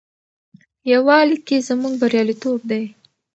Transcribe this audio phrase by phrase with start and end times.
[0.91, 2.83] یووالي کې زموږ بریالیتوب دی.